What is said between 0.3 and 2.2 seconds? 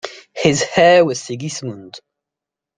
His heir was Sigismund.